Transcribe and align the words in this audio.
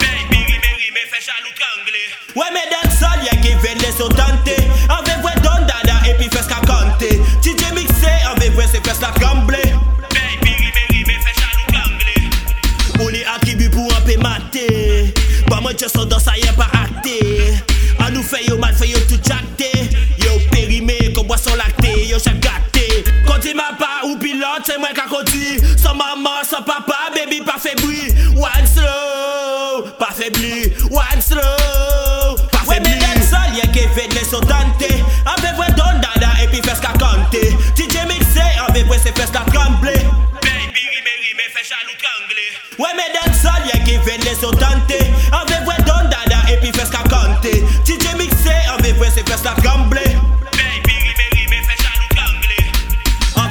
Baby 0.00 0.44
rime 0.44 0.60
rime 0.62 1.04
fait 1.10 1.24
jaloux 1.24 1.54
trangler 1.58 2.08
Ouais 2.34 2.50
mais 2.52 2.68
dans 2.70 2.90
sol 2.90 3.24
y'a 3.24 3.36
qui 3.40 3.48
vient 3.48 3.74
les 3.74 3.92
sautanter 3.96 4.57
tje 15.78 15.88
son 15.88 16.08
dan 16.10 16.18
sa 16.20 16.34
yen 16.34 16.54
pa 16.58 16.66
akte 16.74 17.18
An 18.02 18.10
nou 18.14 18.24
fe 18.26 18.42
yo 18.48 18.56
mal 18.58 18.74
fe 18.74 18.90
yo 18.90 18.98
tout 19.10 19.22
jakte 19.22 19.70
Yo 20.18 20.34
perime 20.50 20.96
kon 21.14 21.28
boason 21.30 21.58
lakte 21.60 21.92
Yo 22.10 22.18
chak 22.22 22.40
gate 22.42 23.04
Konti 23.28 23.54
ma 23.58 23.70
pa 23.78 24.00
ou 24.08 24.18
pilote 24.18 24.72
se 24.72 24.78
mwen 24.82 24.96
ka 24.98 25.06
konti 25.10 25.58
San 25.78 25.98
maman, 26.00 26.42
san 26.44 26.66
papa, 26.66 27.12
baby 27.14 27.42
pa 27.46 27.58
febri 27.62 28.10
One 28.34 28.66
slow, 28.66 29.94
pa 30.00 30.10
febri 30.14 30.74
One 30.90 31.22
slow. 31.22 31.87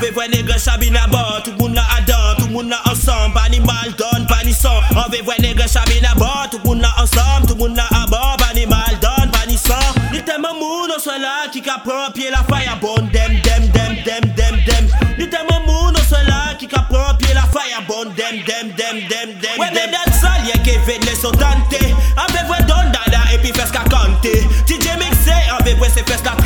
Ve 0.02 0.12
vwe 0.12 0.28
negre 0.28 0.60
chabin 0.60 0.96
a 0.96 1.08
bon 1.08 1.42
Tout 1.44 1.54
moun 1.58 1.74
nan 1.74 1.84
adan, 1.98 2.36
tout 2.38 2.50
moun 2.52 2.68
nan 2.70 2.80
ansan 2.86 3.34
ni 3.50 3.60
mal 3.60 3.90
don, 3.98 4.26
pa 4.28 4.44
ni 4.46 4.54
son 4.54 4.78
An 4.96 5.10
ve 5.10 5.22
vwe 5.26 5.34
negre 5.40 5.68
chabin 5.68 6.06
a 6.06 6.48
Tout 6.52 6.60
moun 6.66 6.80
nan 6.80 6.92
ansan, 6.98 7.48
tout 7.48 7.56
moun 7.56 7.74
nan 7.74 7.86
aban 7.92 8.38
Pa 8.38 8.54
ni 8.54 8.68
mal 8.68 8.94
don, 9.02 9.28
pa 9.32 9.46
ni 9.48 9.58
son 9.58 9.74
Ni 10.12 10.22
teman 10.22 10.54
moun 10.60 10.92
an 10.92 11.00
swen 11.00 11.22
la 11.22 11.50
ki 11.52 11.62
ka 11.62 11.82
pran 11.84 12.12
Pye 12.14 12.30
la 12.30 12.44
fay 12.46 12.70
bon 12.80 13.10
dem, 13.12 13.42
dem, 13.42 13.72
dem, 13.74 13.98
dem, 14.06 14.22
dem, 14.38 14.56
dem. 14.68 14.86
Ni 15.18 15.26
teman 15.30 15.66
moun 15.66 15.96
an 15.96 16.06
swen 16.06 16.30
la 16.30 16.54
ki 16.60 16.68
ka 16.68 16.86
pran 16.92 17.18
Pye 17.18 17.34
la 17.34 17.48
fay 17.50 17.74
a 17.74 17.82
bon 17.88 18.14
dem, 18.14 18.44
dem, 18.46 18.70
dem, 18.78 19.02
dem, 19.10 19.34
dem. 19.42 19.58
Wè 19.58 19.72
ne 19.74 19.88
dan 19.90 20.14
sal 20.14 20.46
ye 20.46 20.62
ke 20.62 20.78
ve 20.86 21.00
ne 21.06 21.16
son 21.18 21.34
An 21.42 22.30
ve 22.34 22.46
vwe 22.46 22.62
don 22.70 22.94
dada 22.94 23.26
epi 23.34 23.50
fes 23.54 23.74
ka 23.74 23.82
kante 23.90 24.46
DJ 24.70 24.94
Mixé 25.02 25.34
an 25.54 25.66
ve 25.66 25.74
vwe 25.74 25.90
se 25.90 26.06
fes 26.06 26.22
la 26.26 26.37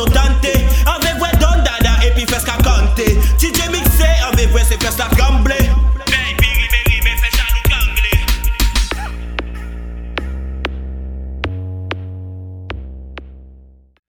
yo 0.00 0.06
tan 0.06 0.29